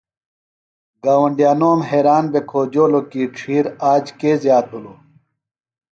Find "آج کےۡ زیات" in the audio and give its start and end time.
3.91-4.65